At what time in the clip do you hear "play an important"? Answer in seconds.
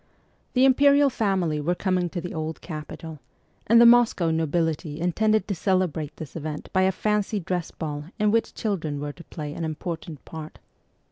9.23-10.25